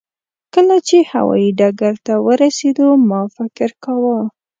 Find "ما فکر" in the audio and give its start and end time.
3.09-3.69